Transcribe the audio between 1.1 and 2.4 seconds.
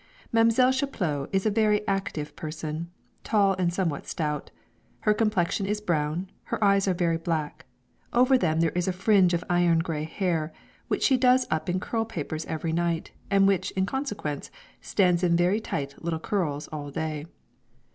is a very active